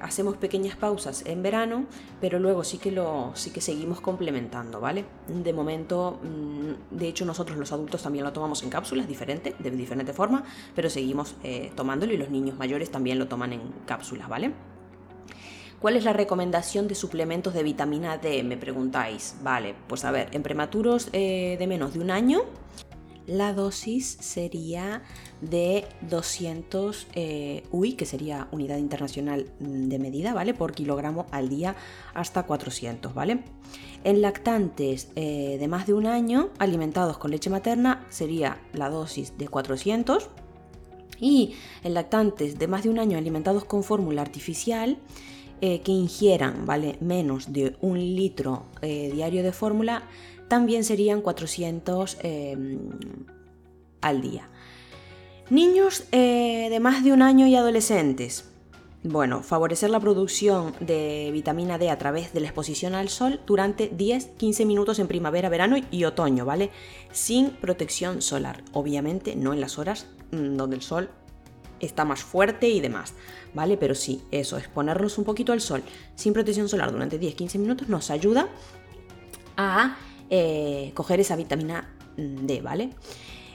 hacemos 0.00 0.36
pequeñas 0.36 0.76
pausas 0.76 1.24
en 1.26 1.42
verano, 1.42 1.86
pero 2.20 2.38
luego 2.38 2.64
sí 2.64 2.78
que 2.78 2.90
lo 2.90 3.32
sí 3.34 3.50
que 3.50 3.60
seguimos 3.60 4.00
complementando, 4.00 4.80
¿vale? 4.80 5.04
De 5.26 5.52
momento, 5.52 6.20
mm, 6.22 6.96
de 6.96 7.08
hecho 7.08 7.24
nosotros 7.24 7.58
los 7.58 7.72
adultos 7.72 8.02
también 8.02 8.24
lo 8.24 8.32
tomamos 8.32 8.62
en 8.62 8.70
cápsulas 8.70 9.08
diferente, 9.08 9.54
de 9.58 9.70
diferente 9.70 10.12
forma, 10.12 10.44
pero 10.74 10.90
seguimos 10.90 11.34
eh, 11.42 11.72
tomándolo 11.74 12.12
y 12.12 12.16
los 12.16 12.30
niños 12.30 12.56
mayores 12.56 12.90
también 12.90 13.18
lo 13.18 13.26
toman 13.28 13.52
en 13.52 13.60
cápsulas, 13.86 14.28
¿vale? 14.28 14.52
¿Cuál 15.80 15.96
es 15.96 16.02
la 16.04 16.12
recomendación 16.12 16.88
de 16.88 16.96
suplementos 16.96 17.54
de 17.54 17.62
vitamina 17.62 18.18
D? 18.18 18.42
Me 18.42 18.56
preguntáis. 18.56 19.36
Vale, 19.44 19.76
pues 19.86 20.04
a 20.04 20.10
ver, 20.10 20.28
en 20.32 20.42
prematuros 20.42 21.08
eh, 21.12 21.54
de 21.56 21.66
menos 21.68 21.94
de 21.94 22.00
un 22.00 22.10
año 22.10 22.40
la 23.28 23.52
dosis 23.52 24.16
sería 24.20 25.02
de 25.42 25.86
200 26.08 27.06
eh, 27.14 27.62
UI, 27.70 27.92
que 27.92 28.06
sería 28.06 28.48
unidad 28.50 28.78
internacional 28.78 29.46
de 29.60 29.98
medida, 29.98 30.32
¿vale? 30.32 30.54
Por 30.54 30.72
kilogramo 30.72 31.26
al 31.30 31.48
día 31.48 31.76
hasta 32.14 32.44
400, 32.44 33.14
¿vale? 33.14 33.44
En 34.02 34.22
lactantes 34.22 35.10
eh, 35.14 35.58
de 35.60 35.68
más 35.68 35.86
de 35.86 35.94
un 35.94 36.06
año 36.06 36.48
alimentados 36.58 37.18
con 37.18 37.30
leche 37.30 37.50
materna 37.50 38.06
sería 38.08 38.58
la 38.72 38.88
dosis 38.88 39.36
de 39.36 39.46
400 39.46 40.30
y 41.20 41.54
en 41.84 41.94
lactantes 41.94 42.58
de 42.58 42.66
más 42.66 42.84
de 42.84 42.90
un 42.90 42.98
año 42.98 43.18
alimentados 43.18 43.64
con 43.64 43.84
fórmula 43.84 44.22
artificial 44.22 44.96
eh, 45.60 45.80
que 45.80 45.92
ingieran 45.92 46.64
¿vale? 46.64 46.96
menos 47.00 47.52
de 47.52 47.76
un 47.80 47.98
litro 47.98 48.64
diario 48.80 49.42
de 49.42 49.52
fórmula 49.52 50.04
también 50.48 50.84
serían 50.84 51.20
400 51.20 52.18
em, 52.22 52.78
al 54.00 54.20
día. 54.20 54.48
Niños 55.50 56.04
eh, 56.12 56.68
de 56.70 56.80
más 56.80 57.04
de 57.04 57.12
un 57.12 57.22
año 57.22 57.46
y 57.46 57.54
adolescentes. 57.54 58.44
Bueno, 59.04 59.42
favorecer 59.42 59.90
la 59.90 60.00
producción 60.00 60.74
de 60.80 61.30
vitamina 61.32 61.78
D 61.78 61.88
a 61.88 61.98
través 61.98 62.32
de 62.32 62.40
la 62.40 62.48
exposición 62.48 62.94
al 62.94 63.08
sol 63.08 63.40
durante 63.46 63.90
10-15 63.96 64.66
minutos 64.66 64.98
en 64.98 65.06
primavera, 65.06 65.48
verano 65.48 65.76
y 65.90 66.04
otoño, 66.04 66.44
¿vale? 66.44 66.70
Sin 67.12 67.50
protección 67.50 68.20
solar. 68.22 68.64
Obviamente 68.72 69.36
no 69.36 69.52
en 69.52 69.60
las 69.60 69.78
horas 69.78 70.08
mm, 70.32 70.56
donde 70.56 70.76
el 70.76 70.82
sol 70.82 71.10
está 71.80 72.04
más 72.04 72.22
fuerte 72.24 72.68
y 72.68 72.80
demás, 72.80 73.14
¿vale? 73.54 73.76
Pero 73.76 73.94
sí, 73.94 74.22
eso, 74.32 74.58
exponernos 74.58 75.16
un 75.16 75.24
poquito 75.24 75.52
al 75.52 75.60
sol 75.60 75.82
sin 76.16 76.32
protección 76.32 76.68
solar 76.68 76.90
durante 76.90 77.20
10-15 77.20 77.58
minutos 77.58 77.88
nos 77.88 78.10
ayuda 78.10 78.48
a 79.56 79.96
eh, 80.30 80.92
coger 80.94 81.20
esa 81.20 81.36
vitamina 81.36 81.94
D, 82.16 82.60
¿vale? 82.60 82.90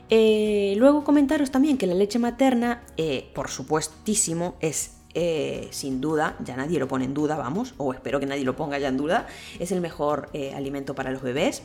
Eh, 0.09 0.75
luego 0.77 1.03
comentaros 1.03 1.51
también 1.51 1.77
que 1.77 1.87
la 1.87 1.93
leche 1.93 2.19
materna, 2.19 2.83
eh, 2.97 3.29
por 3.33 3.49
supuestísimo, 3.49 4.55
es 4.59 4.97
sin 5.69 6.01
duda, 6.01 6.35
ya 6.43 6.55
nadie 6.55 6.79
lo 6.79 6.87
pone 6.87 7.05
en 7.05 7.13
duda, 7.13 7.35
vamos, 7.35 7.75
o 7.77 7.93
espero 7.93 8.19
que 8.19 8.25
nadie 8.25 8.43
lo 8.43 8.55
ponga 8.55 8.79
ya 8.79 8.87
en 8.87 8.97
duda, 8.97 9.27
es 9.59 9.71
el 9.71 9.79
mejor 9.79 10.31
alimento 10.55 10.95
para 10.95 11.11
los 11.11 11.21
bebés. 11.21 11.61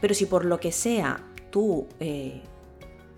Pero 0.00 0.14
si 0.14 0.26
por 0.26 0.44
lo 0.44 0.60
que 0.60 0.70
sea 0.70 1.20
tú 1.50 1.88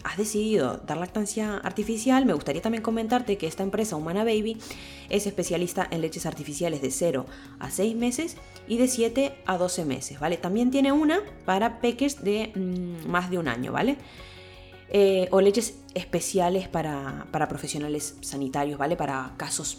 has 0.06 0.16
decidido 0.16 0.80
dar 0.86 0.98
lactancia 0.98 1.56
artificial, 1.56 2.26
me 2.26 2.32
gustaría 2.32 2.62
también 2.62 2.82
comentarte 2.82 3.36
que 3.38 3.48
esta 3.48 3.64
empresa 3.64 3.96
Humana 3.96 4.22
Baby 4.22 4.56
es 5.08 5.26
especialista 5.26 5.86
en 5.90 6.00
leches 6.00 6.26
artificiales 6.26 6.80
de 6.80 6.92
0 6.92 7.26
a 7.58 7.70
6 7.70 7.96
meses 7.96 8.36
y 8.68 8.78
de 8.78 8.86
7 8.86 9.36
a 9.46 9.58
12 9.58 9.84
meses, 9.84 10.20
¿vale? 10.20 10.36
También 10.36 10.70
tiene 10.70 10.92
una 10.92 11.20
para 11.44 11.80
peques 11.80 12.22
de 12.22 12.52
mm, 12.54 13.08
más 13.08 13.30
de 13.30 13.38
un 13.38 13.48
año, 13.48 13.72
¿vale? 13.72 13.96
Eh, 14.90 15.26
o 15.32 15.40
leches 15.40 15.80
especiales 15.94 16.68
para, 16.68 17.26
profesionales 17.48 18.16
sanitarios, 18.20 18.78
¿vale? 18.78 18.94
Para 18.94 19.32
casos 19.36 19.78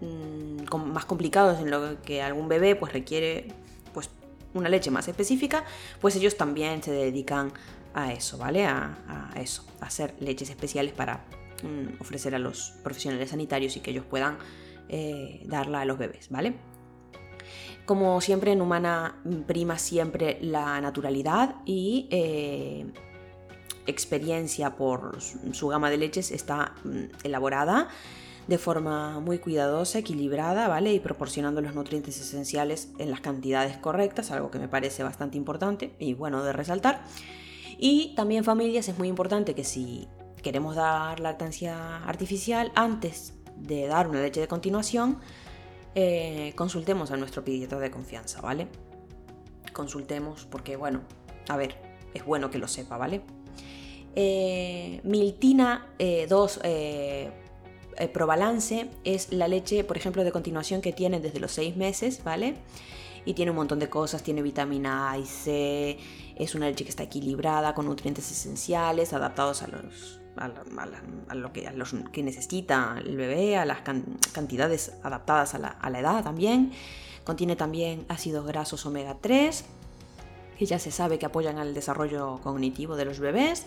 mm, 0.00 0.72
más 0.86 1.04
complicados 1.04 1.58
en 1.58 1.72
lo 1.72 2.00
que 2.02 2.22
algún 2.22 2.46
bebé 2.46 2.76
pues 2.76 2.92
requiere 2.92 3.48
pues 3.92 4.08
una 4.54 4.68
leche 4.68 4.92
más 4.92 5.08
específica, 5.08 5.64
pues 6.00 6.14
ellos 6.14 6.36
también 6.36 6.80
se 6.80 6.92
dedican 6.92 7.52
a 7.94 8.12
eso, 8.12 8.38
¿vale? 8.38 8.66
A, 8.66 9.32
eso, 9.36 9.64
hacer 9.80 10.14
leches 10.20 10.50
especiales 10.50 10.92
para 10.92 11.24
mm, 11.62 12.00
ofrecer 12.00 12.34
a 12.34 12.38
los 12.38 12.74
profesionales 12.82 13.30
sanitarios 13.30 13.76
y 13.76 13.80
que 13.80 13.90
ellos 13.90 14.04
puedan 14.04 14.38
eh, 14.88 15.42
darla 15.46 15.80
a 15.80 15.84
los 15.84 15.98
bebés, 15.98 16.28
¿vale? 16.30 16.54
Como 17.86 18.20
siempre 18.20 18.52
en 18.52 18.60
Humana 18.60 19.20
prima 19.46 19.78
siempre 19.78 20.38
la 20.40 20.80
naturalidad 20.80 21.56
y 21.66 22.08
eh, 22.10 22.86
experiencia 23.86 24.76
por 24.76 25.18
su 25.20 25.68
gama 25.68 25.90
de 25.90 25.98
leches 25.98 26.30
está 26.30 26.74
mm, 26.84 27.24
elaborada 27.24 27.88
de 28.46 28.58
forma 28.58 29.20
muy 29.20 29.38
cuidadosa, 29.38 29.98
equilibrada, 29.98 30.68
¿vale? 30.68 30.92
Y 30.92 31.00
proporcionando 31.00 31.60
los 31.60 31.74
nutrientes 31.74 32.20
esenciales 32.20 32.90
en 32.98 33.10
las 33.10 33.20
cantidades 33.20 33.78
correctas, 33.78 34.30
algo 34.30 34.50
que 34.50 34.58
me 34.58 34.68
parece 34.68 35.02
bastante 35.02 35.38
importante 35.38 35.94
y 35.98 36.14
bueno 36.14 36.42
de 36.44 36.52
resaltar. 36.52 37.04
Y 37.78 38.14
también 38.14 38.44
familias 38.44 38.88
es 38.88 38.98
muy 38.98 39.08
importante 39.08 39.54
que 39.54 39.64
si 39.64 40.08
queremos 40.42 40.76
dar 40.76 41.20
lactancia 41.20 42.04
artificial, 42.04 42.70
antes 42.74 43.34
de 43.56 43.86
dar 43.86 44.08
una 44.08 44.20
leche 44.20 44.40
de 44.40 44.48
continuación, 44.48 45.18
eh, 45.94 46.52
consultemos 46.56 47.10
a 47.10 47.16
nuestro 47.16 47.44
pediatra 47.44 47.78
de 47.78 47.90
confianza, 47.90 48.40
¿vale? 48.40 48.68
Consultemos 49.72 50.46
porque, 50.46 50.76
bueno, 50.76 51.02
a 51.48 51.56
ver, 51.56 51.76
es 52.12 52.24
bueno 52.24 52.50
que 52.50 52.58
lo 52.58 52.68
sepa, 52.68 52.96
¿vale? 52.96 53.22
Eh, 54.16 55.00
Miltina 55.02 55.88
2 56.28 56.60
eh, 56.62 57.30
Probalance 58.12 58.90
es 59.04 59.32
la 59.32 59.48
leche, 59.48 59.82
por 59.84 59.96
ejemplo, 59.96 60.24
de 60.24 60.32
continuación 60.32 60.80
que 60.80 60.92
tienen 60.92 61.22
desde 61.22 61.40
los 61.40 61.52
6 61.52 61.76
meses, 61.76 62.22
¿vale? 62.22 62.56
y 63.24 63.34
tiene 63.34 63.50
un 63.50 63.56
montón 63.56 63.78
de 63.78 63.88
cosas, 63.88 64.22
tiene 64.22 64.42
vitamina 64.42 65.10
A 65.10 65.18
y 65.18 65.24
C, 65.24 65.98
es 66.36 66.54
una 66.54 66.66
leche 66.66 66.84
que 66.84 66.90
está 66.90 67.04
equilibrada 67.04 67.74
con 67.74 67.86
nutrientes 67.86 68.30
esenciales 68.30 69.12
adaptados 69.12 69.62
a 69.62 69.68
los 69.68 70.20
a, 70.36 71.34
lo 71.34 71.52
que, 71.52 71.66
a 71.66 71.72
los 71.72 71.94
que 72.12 72.22
necesita 72.22 72.96
el 73.04 73.16
bebé, 73.16 73.56
a 73.56 73.64
las 73.64 73.80
cantidades 74.32 74.92
adaptadas 75.02 75.54
a 75.54 75.58
la, 75.58 75.98
edad 75.98 76.24
también. 76.24 76.72
Contiene 77.24 77.56
también 77.56 78.04
ácidos 78.08 78.46
grasos 78.46 78.84
omega 78.84 79.16
3, 79.20 79.64
que 80.58 80.66
ya 80.66 80.78
se 80.78 80.90
sabe 80.90 81.18
que 81.18 81.26
apoyan 81.26 81.58
al 81.58 81.72
desarrollo 81.72 82.40
cognitivo 82.42 82.96
de 82.96 83.04
los 83.04 83.18
bebés. 83.20 83.66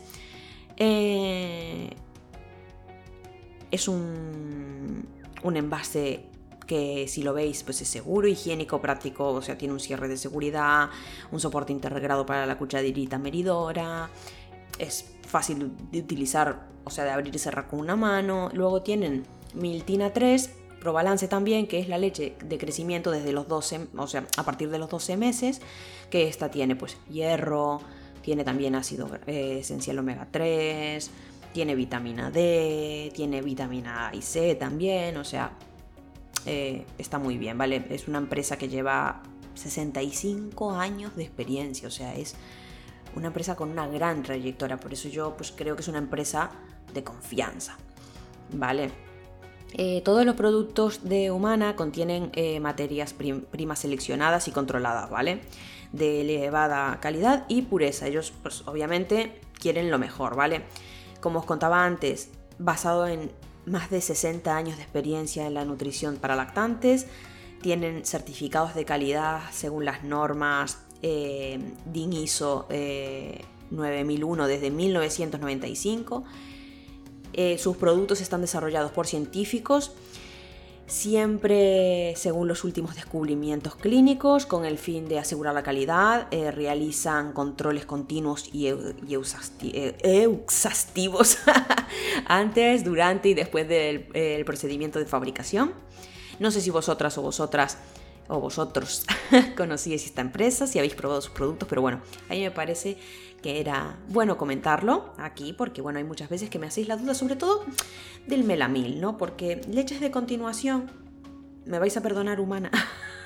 Eh, 0.78 1.90
es 3.72 3.88
un, 3.88 5.08
un 5.44 5.58
envase 5.58 6.26
que 6.68 7.08
si 7.08 7.24
lo 7.24 7.34
veis 7.34 7.64
pues 7.64 7.82
es 7.82 7.88
seguro, 7.88 8.28
higiénico, 8.28 8.80
práctico, 8.82 9.30
o 9.30 9.42
sea, 9.42 9.58
tiene 9.58 9.74
un 9.74 9.80
cierre 9.80 10.08
de 10.08 10.18
seguridad, 10.18 10.90
un 11.32 11.40
soporte 11.40 11.72
integrado 11.72 12.26
para 12.26 12.46
la 12.46 12.58
cucharita 12.58 13.18
medidora, 13.18 14.10
es 14.78 15.06
fácil 15.26 15.72
de 15.92 16.00
utilizar, 16.00 16.68
o 16.84 16.90
sea, 16.90 17.06
de 17.06 17.12
abrir 17.12 17.34
y 17.36 17.40
cerrar 17.40 17.68
con 17.68 17.80
una 17.80 17.96
mano. 17.96 18.50
Luego 18.54 18.82
tienen 18.82 19.26
Miltina 19.54 20.14
3, 20.14 20.52
Probalance 20.80 21.28
también, 21.28 21.68
que 21.68 21.80
es 21.80 21.90
la 21.90 21.98
leche 21.98 22.36
de 22.44 22.58
crecimiento 22.58 23.10
desde 23.10 23.32
los 23.32 23.48
12, 23.48 23.88
o 23.98 24.08
sea, 24.08 24.26
a 24.38 24.44
partir 24.44 24.70
de 24.70 24.78
los 24.78 24.90
12 24.90 25.18
meses, 25.18 25.62
que 26.12 26.28
esta 26.28 26.52
tiene 26.52 26.76
pues 26.76 26.98
hierro, 27.10 27.82
tiene 28.22 28.44
también 28.44 28.76
ácido 28.76 29.10
eh, 29.26 29.60
esencial 29.62 29.98
omega 30.00 30.28
3, 30.30 31.10
tiene 31.54 31.76
vitamina 31.76 32.30
D, 32.30 33.12
tiene 33.16 33.42
vitamina 33.42 34.10
A 34.10 34.16
y 34.16 34.22
C 34.22 34.54
también, 34.56 35.18
o 35.18 35.24
sea, 35.24 35.52
eh, 36.48 36.86
está 36.98 37.20
muy 37.20 37.38
bien, 37.38 37.58
¿vale? 37.58 37.86
Es 37.90 38.08
una 38.08 38.18
empresa 38.18 38.58
que 38.58 38.70
lleva 38.70 39.22
65 39.56 40.72
años 40.72 41.16
de 41.16 41.24
experiencia, 41.24 41.88
o 41.88 41.92
sea, 41.92 42.16
es 42.16 42.36
una 43.16 43.28
empresa 43.28 43.56
con 43.56 43.70
una 43.70 43.88
gran 43.88 44.24
trayectoria, 44.24 44.80
por 44.80 44.94
eso 44.94 45.10
yo 45.10 45.36
pues 45.36 45.52
creo 45.52 45.76
que 45.76 45.82
es 45.82 45.88
una 45.90 45.98
empresa 45.98 46.52
de 46.94 47.04
confianza, 47.04 47.78
¿vale? 48.54 48.92
Eh, 49.74 50.02
todos 50.06 50.26
los 50.26 50.36
productos 50.36 51.04
de 51.04 51.32
Humana 51.32 51.76
contienen 51.76 52.30
eh, 52.34 52.62
materias 52.62 53.14
primas 53.14 53.80
seleccionadas 53.80 54.48
y 54.48 54.52
controladas, 54.52 55.10
¿vale? 55.10 55.42
De 55.92 56.22
elevada 56.22 56.98
calidad 57.02 57.46
y 57.50 57.64
pureza. 57.64 58.08
Ellos, 58.08 58.32
pues 58.42 58.66
obviamente, 58.66 59.42
quieren 59.60 59.92
lo 59.92 60.00
mejor, 60.00 60.38
¿vale? 60.38 60.64
Como 61.20 61.40
os 61.40 61.46
contaba 61.46 61.84
antes, 61.84 62.32
basado 62.58 63.08
en 63.08 63.32
más 63.68 63.92
de 63.92 64.02
60 64.02 64.56
años 64.56 64.78
de 64.78 64.84
experiencia 64.84 65.46
en 65.46 65.54
la 65.54 65.64
nutrición 65.64 66.18
para 66.18 66.36
lactantes, 66.36 67.06
tienen 67.62 68.06
certificados 68.06 68.74
de 68.74 68.86
calidad 68.86 69.42
según 69.52 69.86
las 69.86 70.04
normas 70.04 70.80
eh, 71.04 71.60
DIN 71.86 72.14
ISO 72.14 72.68
9001 73.70 74.48
desde 74.48 74.72
1995 74.72 76.24
eh, 77.38 77.60
sus 77.60 77.78
productos 77.78 78.20
están 78.20 78.42
desarrollados 78.42 78.92
por 78.92 79.06
científicos, 79.06 79.92
siempre 80.88 82.14
según 82.16 82.48
los 82.48 82.64
últimos 82.64 82.96
descubrimientos 82.96 83.76
clínicos, 83.76 84.46
con 84.46 84.66
el 84.66 84.78
fin 84.78 85.08
de 85.08 85.20
asegurar 85.20 85.54
la 85.54 85.62
calidad, 85.64 86.28
eh, 86.32 86.50
realizan 86.52 87.34
controles 87.34 87.86
continuos 87.86 88.50
y, 88.54 88.68
exhaustivos 90.02 91.38
antes, 92.26 92.84
durante 92.84 93.30
y 93.30 93.34
después 93.34 93.68
del 93.68 94.44
procedimiento 94.46 94.98
de 95.00 95.06
fabricación. 95.06 95.74
No 96.40 96.52
sé 96.52 96.62
si 96.62 96.70
vosotras 96.70 97.18
o 97.18 97.22
vosotras 97.22 97.78
o 98.28 98.40
vosotros 98.40 99.06
conocíais 99.58 100.06
esta 100.06 100.22
empresa, 100.22 100.68
si 100.68 100.80
habéis 100.80 100.96
probado 100.96 101.22
sus 101.22 101.32
productos, 101.32 101.68
pero 101.68 101.82
bueno, 101.82 102.02
a 102.30 102.34
mí 102.34 102.42
me 102.42 102.52
parece 102.52 102.98
que 103.42 103.60
era 103.60 103.98
bueno 104.10 104.38
comentarlo 104.38 105.14
aquí, 105.18 105.54
porque 105.54 105.82
bueno, 105.82 106.00
hay 106.00 106.06
muchas 106.06 106.30
veces 106.30 106.50
que 106.50 106.60
me 106.60 106.68
hacéis 106.68 106.88
la 106.88 106.98
duda, 106.98 107.14
sobre 107.14 107.36
todo 107.36 107.64
del 108.26 108.44
melamil, 108.44 109.00
¿no? 109.00 109.18
Porque 109.18 109.62
leches 109.70 110.02
de 110.02 110.12
continuación, 110.12 110.92
me 111.66 111.80
vais 111.80 111.96
a 111.98 112.02
perdonar 112.02 112.40
humana, 112.40 112.72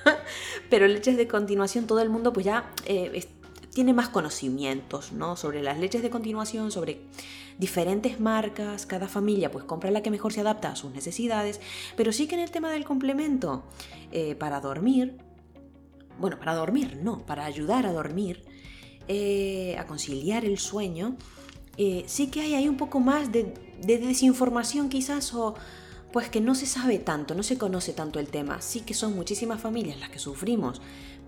pero 0.70 0.88
leches 0.88 1.18
de 1.18 1.28
continuación 1.28 1.88
todo 1.88 2.02
el 2.02 2.10
mundo 2.10 2.34
pues 2.34 2.46
ya 2.46 2.72
eh, 2.86 3.28
tiene 3.74 3.94
más 3.94 4.10
conocimientos, 4.10 5.12
¿no? 5.12 5.36
Sobre 5.36 5.62
las 5.62 5.80
leches 5.80 6.02
de 6.02 6.10
continuación, 6.10 6.72
sobre 6.72 7.02
diferentes 7.58 8.20
marcas, 8.20 8.86
cada 8.86 9.08
familia 9.08 9.52
pues 9.52 9.66
compra 9.66 9.92
la 9.92 10.02
que 10.02 10.12
mejor 10.12 10.34
se 10.34 10.42
adapta 10.42 10.72
a 10.72 10.76
sus 10.76 10.92
necesidades, 10.92 11.62
pero 11.96 12.12
sí 12.12 12.28
que 12.28 12.36
en 12.36 12.42
el 12.42 12.52
tema 12.52 12.72
del 12.72 12.86
complemento 12.86 13.64
eh, 14.12 14.36
para 14.36 14.60
dormir, 14.60 15.18
bueno, 16.20 16.38
para 16.38 16.56
dormir, 16.56 17.00
no, 17.02 17.26
para 17.26 17.46
ayudar 17.46 17.86
a 17.86 17.94
dormir, 17.94 18.44
eh, 19.08 19.76
a 19.78 19.86
conciliar 19.86 20.44
el 20.44 20.58
sueño, 20.58 21.16
eh, 21.78 22.04
sí 22.08 22.28
que 22.28 22.42
hay 22.42 22.56
ahí 22.56 22.68
un 22.68 22.78
poco 22.78 23.00
más 23.00 23.32
de, 23.32 23.54
de, 23.82 23.98
desinformación 23.98 24.90
quizás 24.90 25.34
o 25.34 25.56
pues 26.12 26.30
que 26.30 26.42
no 26.42 26.56
se 26.56 26.66
sabe 26.66 27.00
tanto, 27.00 27.36
no 27.36 27.44
se 27.44 27.58
conoce 27.58 27.94
tanto 27.94 28.20
el 28.20 28.28
tema. 28.28 28.62
Sí 28.62 28.82
que 28.82 28.94
son 28.94 29.16
muchísimas 29.16 29.62
familias 29.62 29.98
las 30.00 30.10
que 30.10 30.20
sufrimos 30.20 30.82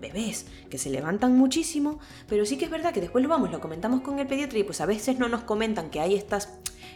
bebés 0.04 0.46
que 0.70 0.78
se 0.78 0.90
levantan 0.90 1.36
muchísimo, 1.36 1.98
pero 2.28 2.44
sí 2.46 2.58
que 2.58 2.66
es 2.66 2.70
verdad 2.70 2.92
que 2.92 3.00
después 3.00 3.22
lo 3.22 3.28
vamos, 3.28 3.50
lo 3.50 3.60
comentamos 3.60 4.02
con 4.02 4.18
el 4.18 4.26
pediatra 4.26 4.58
y 4.58 4.64
pues 4.64 4.80
a 4.80 4.86
veces 4.86 5.18
no 5.18 5.28
nos 5.28 5.42
comentan 5.42 5.90
que 5.90 6.00
hay 6.00 6.14
estas, 6.14 6.48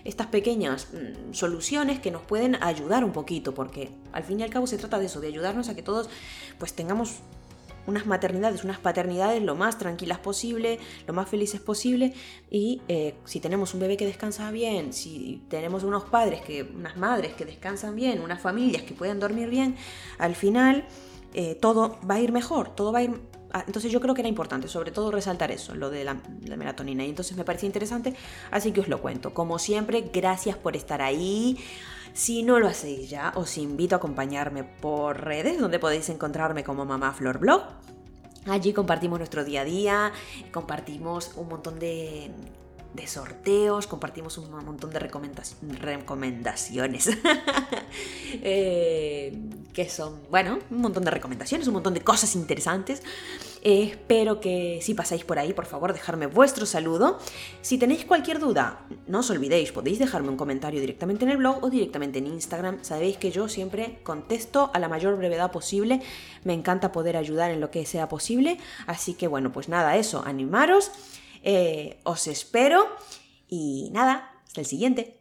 estas 0.05 0.27
pequeñas 0.27 0.89
mm, 0.93 1.33
soluciones 1.33 2.01
que 2.01 2.11
nos 2.11 2.23
pueden 2.23 2.63
ayudar 2.63 3.05
un 3.05 3.13
poquito, 3.13 3.55
porque 3.55 3.91
al 4.13 4.25
fin 4.25 4.41
y 4.41 4.43
al 4.43 4.51
cabo 4.51 4.67
se 4.67 4.79
trata 4.79 4.99
de 4.99 5.07
eso, 5.07 5.21
de 5.21 5.29
ayudarnos 5.29 5.69
a 5.69 5.75
que 5.75 5.83
todos 5.83 6.11
pues 6.59 6.75
tengamos 6.75 7.21
unas 7.89 8.07
maternidades, 8.07 8.65
unas 8.65 8.79
paternidades 8.79 9.43
lo 9.43 9.57
más 9.57 9.79
tranquilas 9.79 10.19
posible, 10.19 10.79
lo 11.07 11.15
más 11.15 11.29
felices 11.29 11.61
posible. 11.61 12.13
Y 12.51 12.83
eh, 12.87 13.15
si 13.25 13.41
tenemos 13.41 13.73
un 13.73 13.81
bebé 13.81 13.97
que 13.97 14.05
descansa 14.05 14.51
bien, 14.51 14.93
si 14.93 15.43
tenemos 15.49 15.85
unos 15.85 16.05
padres, 16.05 16.43
que, 16.43 16.63
unas 16.63 16.99
madres 16.99 17.33
que 17.33 17.47
descansan 17.47 17.97
bien, 17.97 18.21
unas 18.21 18.43
familias 18.43 18.83
que 18.83 18.93
puedan 18.93 19.19
dormir 19.19 19.49
bien, 19.49 19.77
al 20.19 20.35
final 20.35 20.85
eh, 21.35 21.55
todo 21.55 21.99
va 22.09 22.17
a 22.17 22.21
ir 22.21 22.33
mejor, 22.33 22.75
todo 22.75 22.93
va 22.93 23.01
a 23.01 23.03
ir... 23.03 23.21
Entonces 23.67 23.91
yo 23.91 24.01
creo 24.01 24.15
que 24.15 24.21
era 24.21 24.29
importante, 24.29 24.69
sobre 24.69 24.91
todo 24.91 25.11
resaltar 25.11 25.51
eso, 25.51 25.75
lo 25.75 25.89
de 25.89 26.05
la, 26.05 26.15
melatonina. 26.57 27.05
Y 27.05 27.09
entonces 27.09 27.37
me 27.37 27.45
parecía 27.45 27.67
interesante, 27.67 28.15
así 28.51 28.73
que 28.73 28.81
os 28.81 28.89
lo 28.89 29.01
cuento. 29.01 29.33
Como 29.33 29.59
siempre, 29.59 30.11
gracias 30.13 30.57
por 30.57 30.77
estar 30.77 31.01
ahí. 31.01 31.59
Si 32.13 32.43
no 32.43 32.59
lo 32.59 32.69
hacéis 32.69 33.09
ya, 33.09 33.33
os 33.37 33.57
invito 33.57 33.95
a 33.95 33.99
acompañarme 33.99 34.65
por 34.65 35.23
redes, 35.23 35.59
donde 35.59 35.79
podéis 35.79 36.09
encontrarme 36.11 36.63
como 36.63 36.85
Mamá 36.85 37.13
Flor 37.13 37.39
Blog. 37.39 37.63
Allí 38.47 38.73
compartimos 38.73 39.19
nuestro 39.19 39.45
día 39.45 39.63
a 39.63 39.65
día, 39.65 40.13
compartimos 40.53 41.33
un 41.37 41.49
montón 41.49 41.79
de 41.79 42.31
de 42.95 43.07
sorteos, 43.07 43.87
compartimos 43.87 44.39
un 44.39 44.51
montón 44.51 44.91
de 44.91 44.99
recomendaciones. 44.99 47.11
Eh, 48.43 49.37
que 49.73 49.89
son, 49.89 50.21
bueno, 50.31 50.59
un 50.71 50.83
montón 50.83 51.05
de 51.05 51.11
recomendaciones, 51.11 51.67
un 51.67 51.75
montón 51.75 51.95
de 51.95 52.03
cosas 52.03 52.37
interesantes. 52.37 53.03
Eh, 53.63 53.85
espero 53.85 54.41
que 54.41 54.81
si 54.83 54.93
pasáis 54.93 55.25
por 55.25 55.39
ahí, 55.39 55.55
por 55.55 55.67
favor, 55.67 55.93
dejarme 55.93 56.27
vuestro 56.27 56.67
saludo. 56.67 57.19
Si 57.63 57.79
tenéis 57.79 58.05
cualquier 58.05 58.39
duda, 58.39 58.87
no 59.07 59.21
os 59.21 59.31
olvidéis, 59.31 59.73
podéis 59.73 59.99
dejarme 59.99 60.29
un 60.29 60.37
comentario 60.37 60.81
directamente 60.81 61.25
en 61.25 61.31
el 61.31 61.39
blog 61.39 61.65
o 61.65 61.71
directamente 61.71 62.19
en 62.19 62.27
Instagram. 62.27 62.79
Sabéis 62.83 63.17
que 63.17 63.31
yo 63.31 63.49
siempre 63.49 64.01
contesto 64.03 64.71
a 64.75 64.79
la 64.79 64.89
mayor 64.89 65.17
brevedad 65.17 65.51
posible. 65.51 66.03
Me 66.45 66.53
encanta 66.53 66.93
poder 66.93 67.17
ayudar 67.17 67.51
en 67.51 67.61
lo 67.61 67.71
que 67.71 67.87
sea 67.87 68.09
posible. 68.09 68.59
Así 68.87 69.15
que 69.15 69.27
bueno, 69.27 69.53
pues 69.53 69.69
nada, 69.69 69.97
eso, 69.97 70.23
animaros. 70.27 70.91
Eh, 71.51 71.99
os 72.05 72.27
espero 72.27 72.87
y 73.49 73.89
nada, 73.95 74.39
hasta 74.45 74.61
el 74.61 74.67
siguiente. 74.67 75.18